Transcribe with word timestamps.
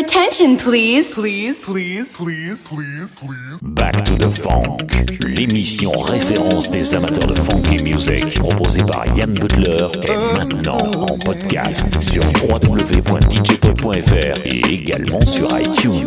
attention, 0.00 0.56
please. 0.56 1.08
Please, 1.10 1.58
please, 1.60 2.04
please, 2.16 2.66
please, 2.66 3.20
please. 3.20 3.58
Back 3.62 4.04
to 4.04 4.14
the 4.16 4.30
Funk, 4.30 4.78
l'émission 5.20 5.90
référence 5.92 6.70
des 6.70 6.94
amateurs 6.94 7.26
de 7.26 7.34
funky 7.34 7.82
music, 7.82 8.38
proposée 8.38 8.82
par 8.82 9.04
Yann 9.16 9.34
Butler, 9.34 9.88
est 10.02 10.36
maintenant 10.36 10.90
en 11.02 11.18
podcast 11.18 12.00
sur 12.00 12.22
www.djpod.fr 12.42 14.46
et 14.46 14.60
également 14.72 15.20
sur 15.20 15.48
iTunes. 15.58 16.06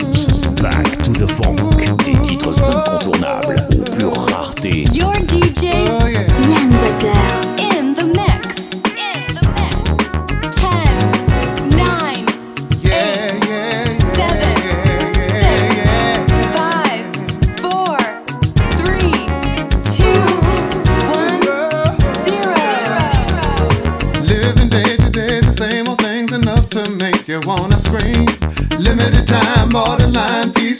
Back 0.61 0.97
to 1.03 1.11
the 1.11 1.29
Funk, 1.29 1.57
des 2.05 2.15
titres 2.27 2.71
incontournables 2.71 3.55
aux 3.77 3.83
pures 3.95 4.25
raretés. 4.31 4.85
Your 4.93 5.13
DJ 5.13 5.82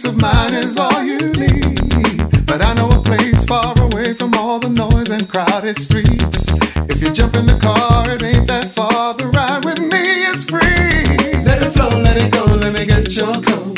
peace 0.04 0.12
of 0.12 0.22
mind 0.22 0.54
is 0.56 0.78
all 0.78 1.04
you 1.04 1.18
need. 1.34 2.46
But 2.46 2.64
I 2.66 2.74
know 2.74 2.90
a 2.90 3.02
place 3.02 3.46
far 3.46 3.74
away 3.82 4.14
from 4.14 4.34
all 4.36 4.60
the 4.60 4.70
noise 4.70 5.12
and 5.12 5.28
crowded 5.30 5.78
streets. 5.78 6.48
If 6.90 7.02
you 7.02 7.14
jump 7.14 7.36
in 7.36 7.46
the 7.46 7.58
car, 7.60 8.04
it 8.12 8.24
ain't 8.24 8.48
that 8.48 8.66
far. 8.66 9.14
The 9.14 9.28
ride 9.30 9.64
with 9.66 9.80
me 9.80 10.04
is 10.32 10.44
free. 10.46 11.44
Let 11.44 11.62
it 11.62 11.72
flow, 11.72 11.90
let 11.90 12.18
it 12.18 12.32
go, 12.34 12.46
let 12.46 12.74
me 12.74 12.86
get 12.86 13.16
your 13.16 13.36
coat. 13.42 13.76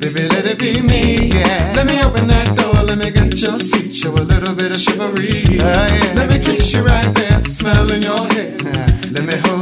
Baby, 0.00 0.28
let 0.28 0.44
it 0.44 0.58
be 0.58 0.82
me. 0.82 1.28
Yeah. 1.28 1.72
Let 1.76 1.86
me 1.86 2.02
open 2.02 2.26
that 2.28 2.56
door, 2.56 2.82
let 2.82 2.98
me 2.98 3.10
get 3.10 3.40
your 3.40 3.58
seat. 3.58 3.94
Show 3.94 4.12
a 4.12 4.24
little 4.32 4.54
bit 4.54 4.72
of 4.72 4.80
chivalry. 4.80 5.44
Uh, 5.58 5.62
yeah. 5.62 6.12
Let 6.16 6.28
me 6.30 6.38
kiss 6.38 6.72
you 6.72 6.82
right 6.84 7.12
there, 7.14 7.44
smell 7.44 7.90
in 7.90 8.02
your 8.02 8.24
hair. 8.34 8.52
Let 9.12 9.24
me 9.24 9.36
hold 9.44 9.61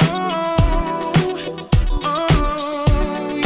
Oh, 0.00 1.12
oh, 2.04 3.40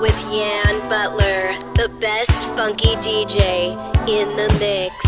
with 0.00 0.24
Yann 0.30 0.78
Butler, 0.88 1.52
the 1.74 1.88
best 2.00 2.48
funky 2.50 2.94
DJ 2.96 3.72
in 4.08 4.36
the 4.36 4.48
mix. 4.60 5.07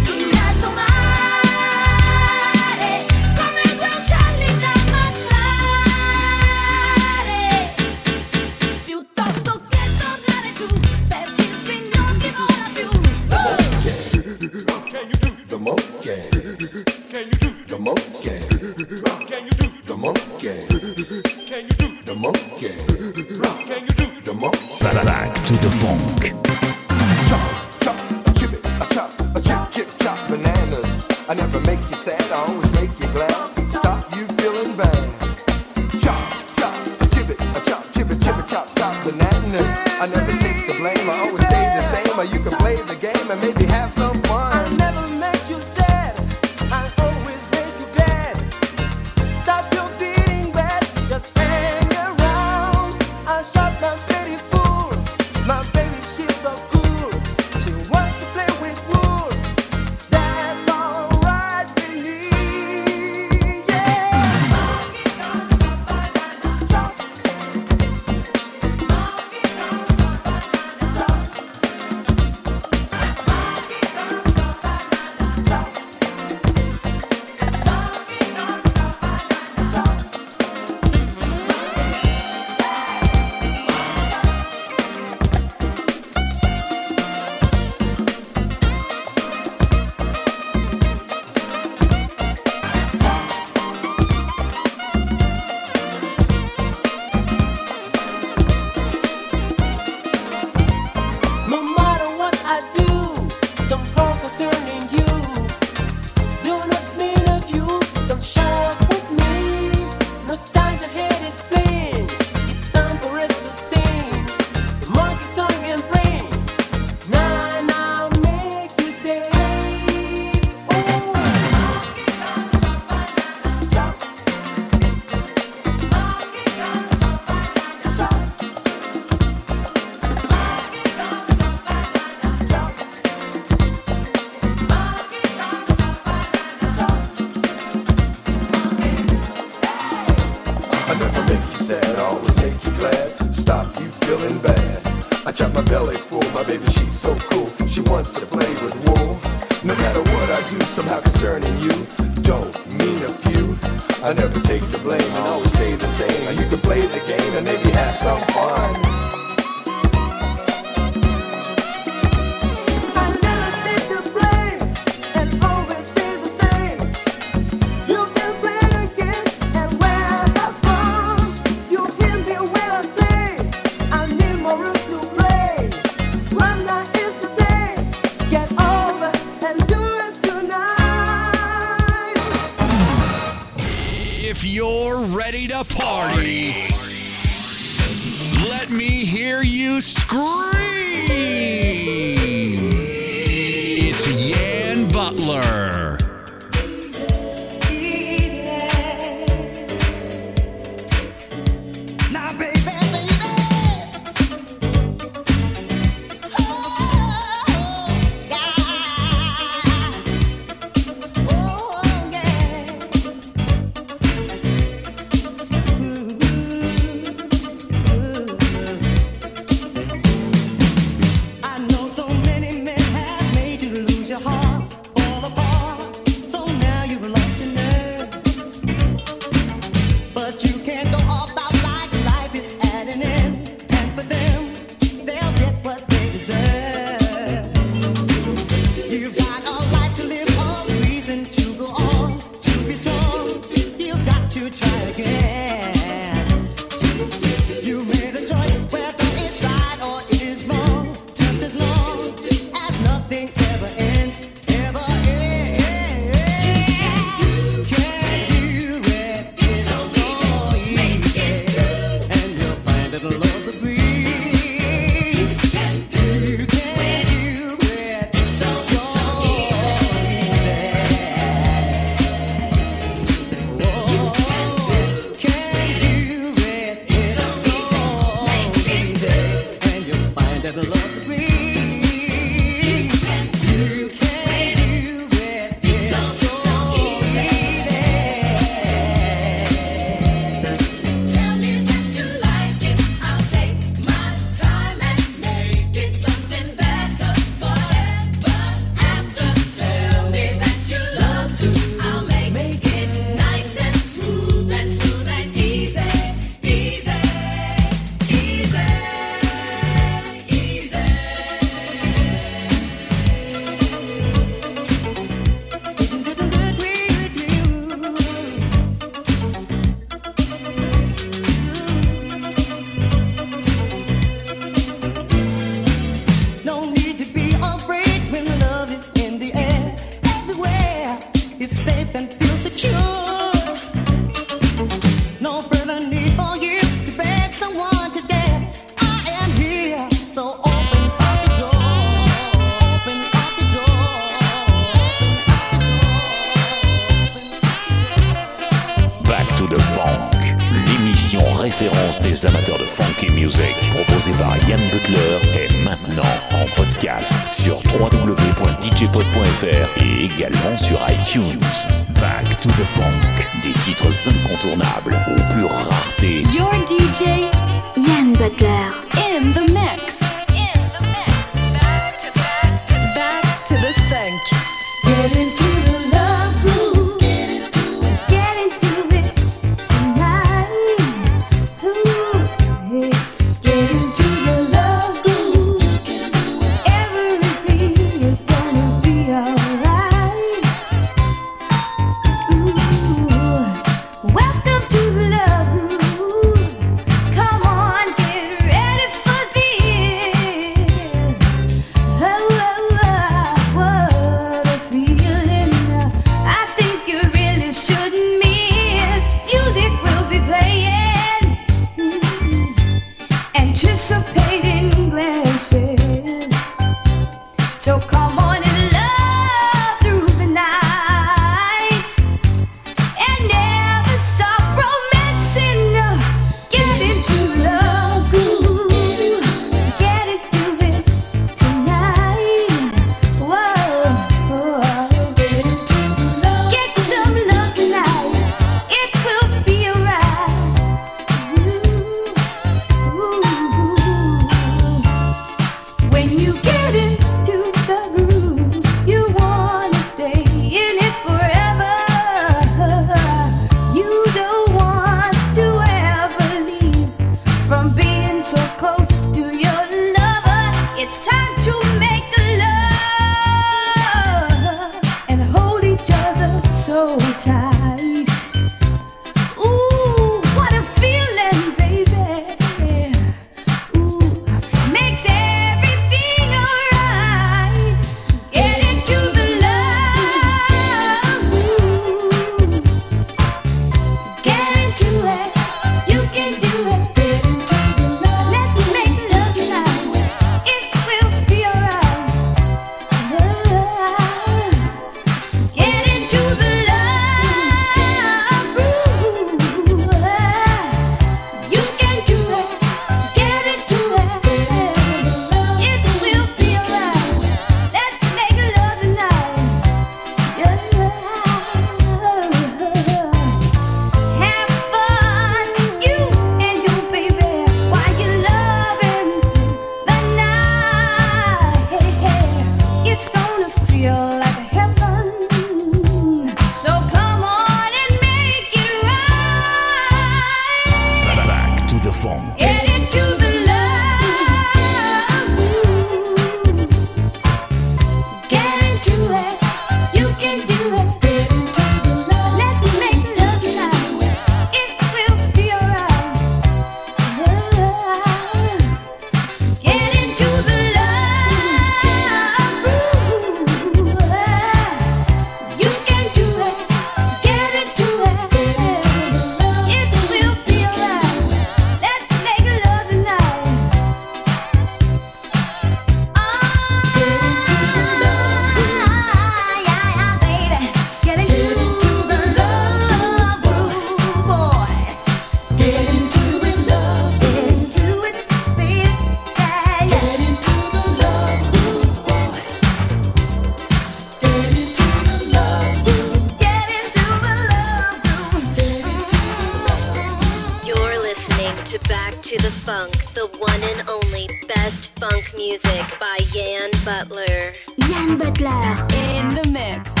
back 591.91 592.21
to 592.21 592.37
the 592.37 592.49
funk, 592.49 592.93
the 593.15 593.27
one 593.39 593.61
and 593.63 593.89
only 593.89 594.25
best 594.47 594.97
funk 594.97 595.33
music 595.35 595.83
by 595.99 596.19
Yann 596.33 596.71
Butler. 596.85 597.51
Yann 597.89 598.17
Butler 598.17 598.87
in 598.93 599.35
the 599.35 599.45
mix. 599.51 600.00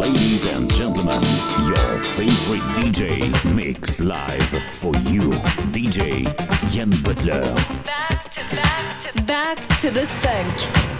Ladies 0.00 0.46
and 0.46 0.72
gentlemen, 0.72 1.20
your 1.68 2.00
favorite 2.00 2.64
DJ 2.72 3.54
mix 3.54 4.00
live 4.00 4.42
for 4.70 4.96
you, 4.96 5.28
DJ 5.74 6.24
Yann 6.74 6.88
Butler. 7.02 7.54
Back 7.84 8.30
to 8.30 8.40
back 8.56 9.00
to 9.00 9.22
back 9.24 9.58
to 9.80 9.90
the 9.90 10.06
sink. 10.06 10.99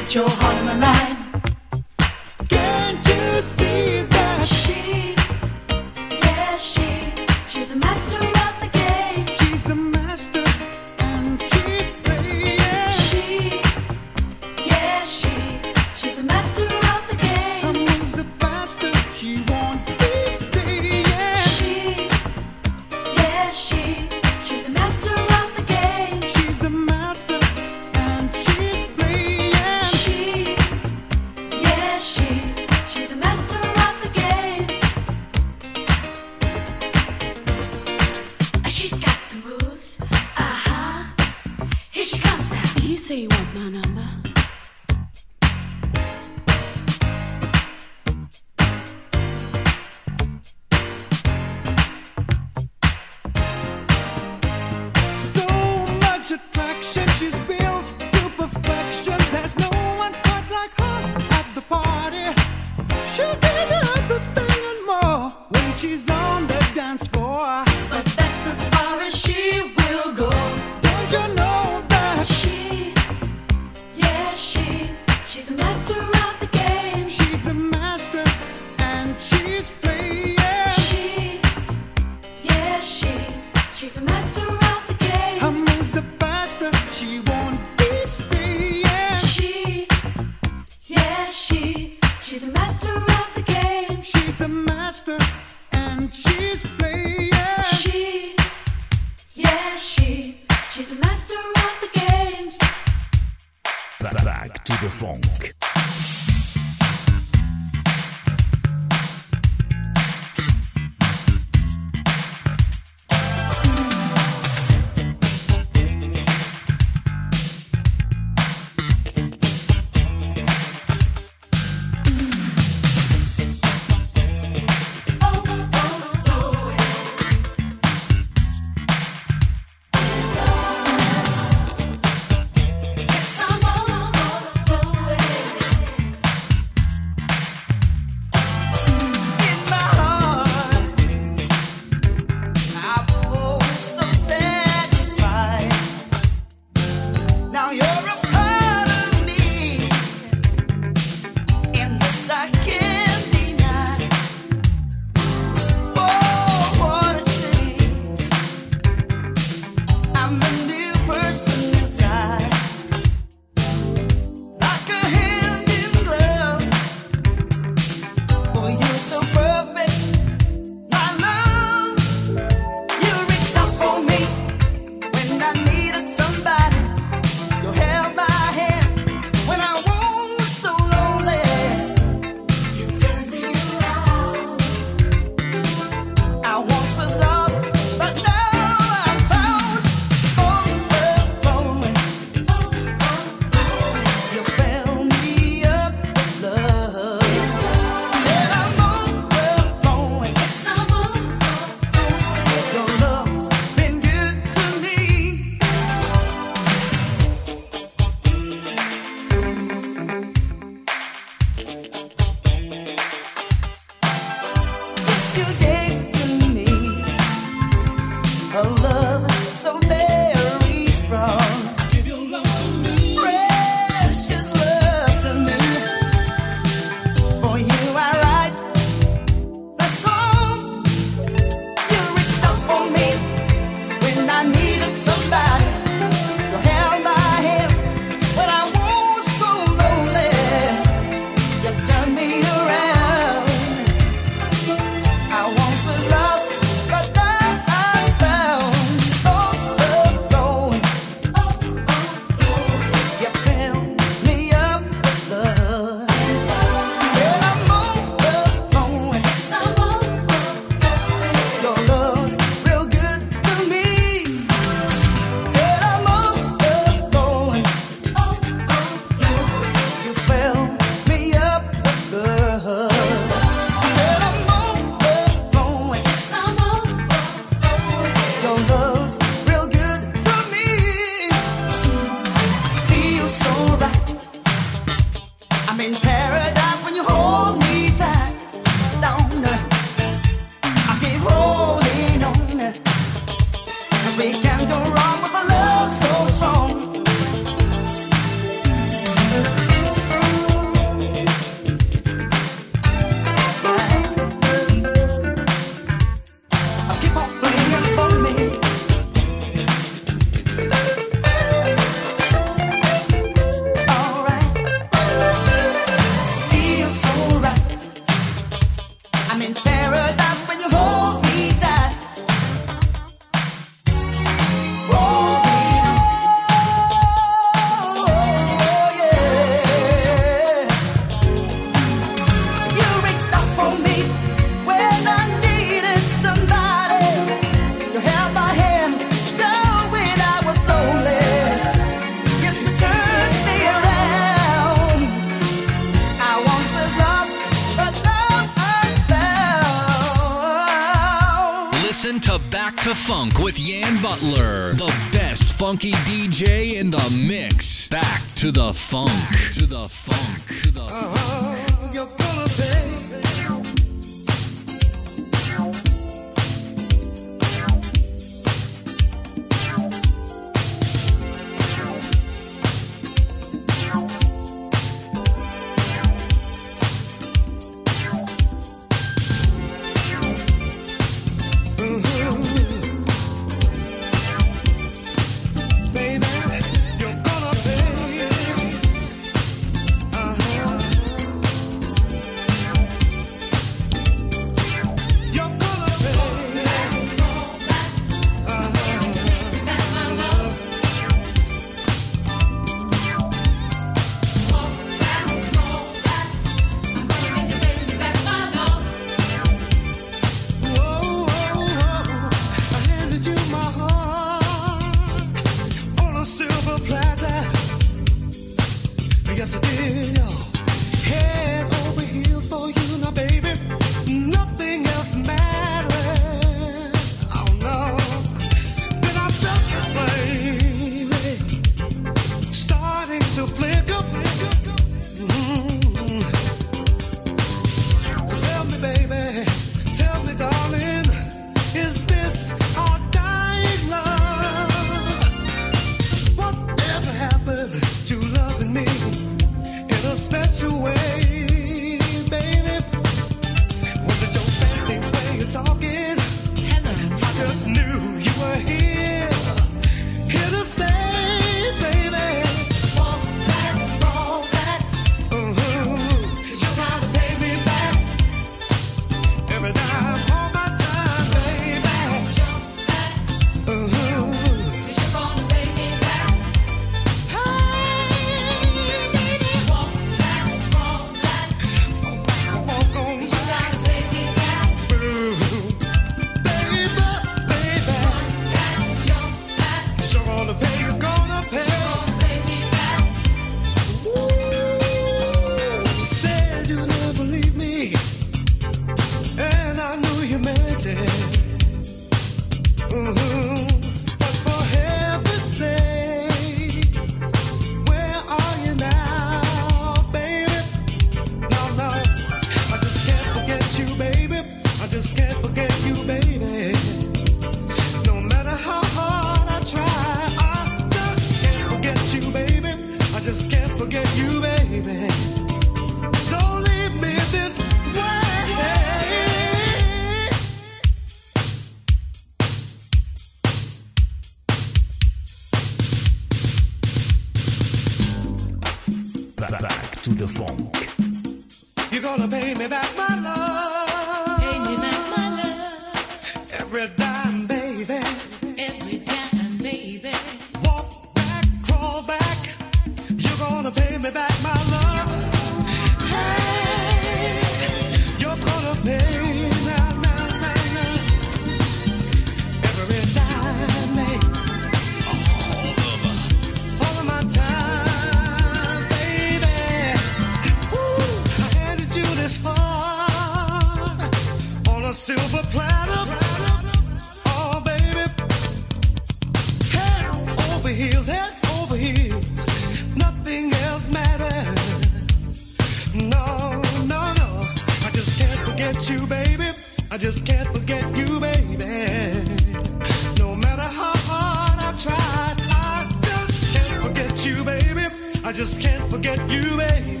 I 598.31 598.33
just 598.33 598.61
can't 598.61 598.89
forget 598.89 599.19
you, 599.29 599.57
baby. 599.57 600.00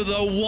to 0.00 0.04
the 0.04 0.39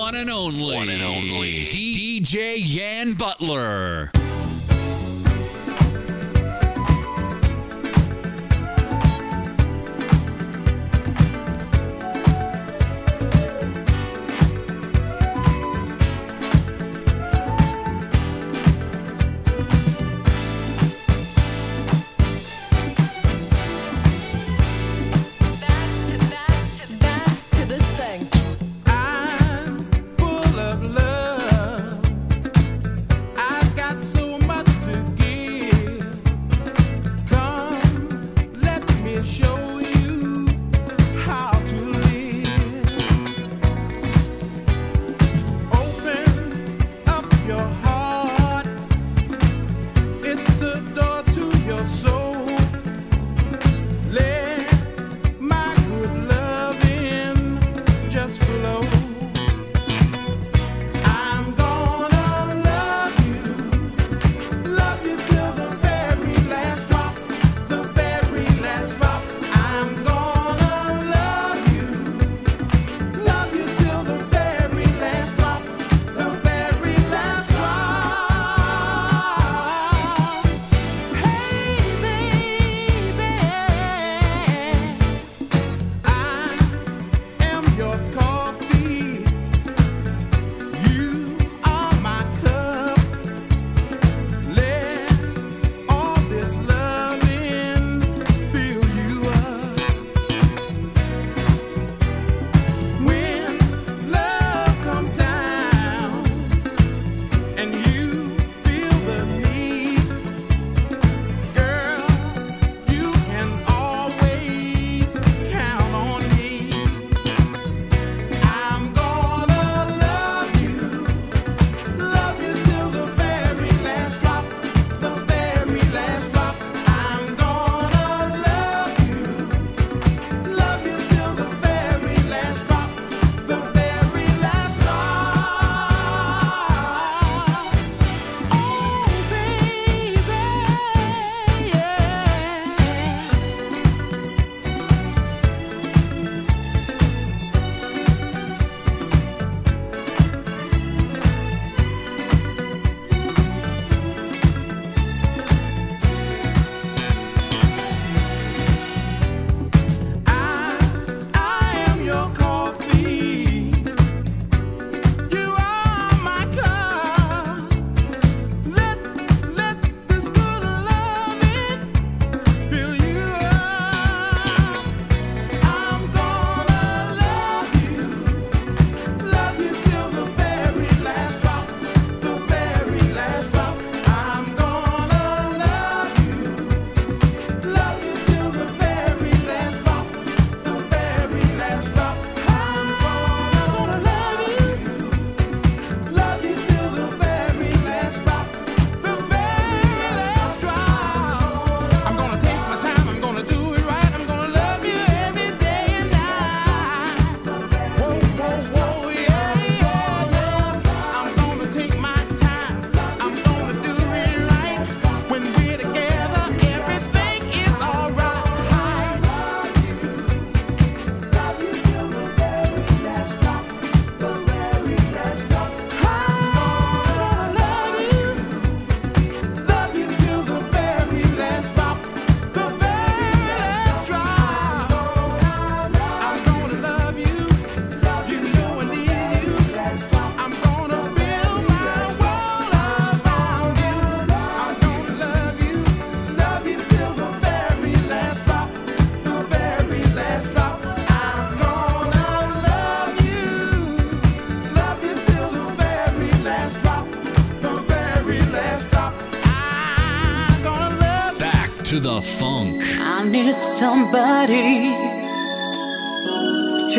to 264.46 264.48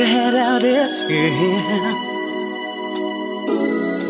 head 0.05 0.33
out 0.33 0.61
this 0.61 1.01
year. 1.09 1.29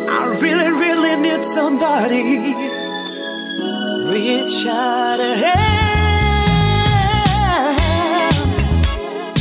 I 0.08 0.38
really, 0.40 0.70
really 0.70 1.16
need 1.16 1.44
somebody. 1.44 2.54
Reach 4.14 4.68
out 4.68 5.20
a 5.20 5.36
hand. 5.36 5.64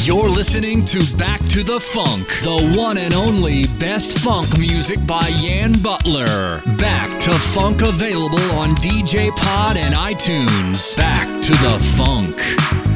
You're 0.07 0.30
listening 0.30 0.82
to 0.82 1.16
Back 1.16 1.43
to 1.51 1.62
the 1.62 1.78
Funk, 1.78 2.26
the 2.43 2.74
one 2.76 2.97
and 2.97 3.12
only 3.14 3.66
best 3.78 4.18
funk 4.20 4.59
music 4.59 5.07
by 5.07 5.28
Yann 5.38 5.74
Butler. 5.82 6.62
Back 6.78 7.20
to 7.20 7.32
Funk 7.32 7.82
available 7.82 8.51
on 8.53 8.70
DJ 8.76 9.30
Pod 9.36 9.76
and 9.76 9.95
iTunes. 9.95 10.97
Back 10.97 11.28
to 11.43 11.53
the 11.53 11.78
Funk 11.97 12.91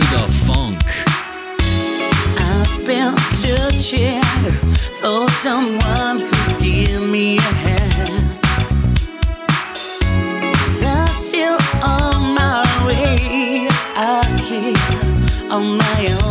to 0.00 0.16
the 0.16 0.28
funk. 0.46 0.82
I've 2.38 2.86
been 2.86 3.16
searching 3.42 4.22
for 5.00 5.28
someone 5.42 6.20
who 6.20 6.60
give 6.60 7.02
me 7.02 7.36
a 7.36 7.52
hand. 7.64 8.38
I'm 10.82 11.06
still 11.08 11.58
on 11.82 12.34
my 12.34 12.64
way 12.86 13.68
out 13.96 14.24
here 14.48 15.50
on 15.50 15.78
my 15.78 16.06
own. 16.22 16.29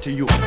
To 0.00 0.10
you 0.10 0.39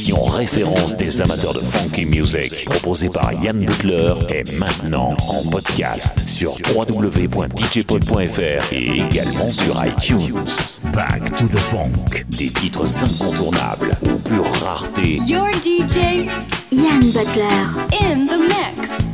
l'émission 0.00 0.24
référence 0.24 0.96
des 0.96 1.20
amateurs 1.20 1.52
de 1.52 1.60
funky 1.60 2.06
music 2.06 2.64
proposée 2.64 3.10
par 3.10 3.34
Yann 3.34 3.62
Butler 3.62 4.14
est 4.30 4.50
maintenant 4.56 5.14
en 5.28 5.42
podcast 5.50 6.18
sur 6.18 6.56
www.djpod.fr 6.74 8.72
et 8.72 9.00
également 9.00 9.52
sur 9.52 9.84
iTunes. 9.84 10.46
Back 10.94 11.36
to 11.36 11.46
the 11.48 11.58
funk, 11.58 12.24
des 12.28 12.48
titres 12.48 12.86
incontournables 13.04 13.94
ou 14.02 14.18
pure 14.20 14.50
rareté. 14.64 15.18
Your 15.26 15.48
DJ 15.60 16.26
Yann 16.72 17.10
Butler 17.12 17.66
in 18.00 18.24
the 18.24 18.38
mix. 18.38 19.09